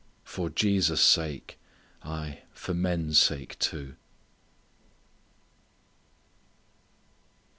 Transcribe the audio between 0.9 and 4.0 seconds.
sake; aye for men's sake, too.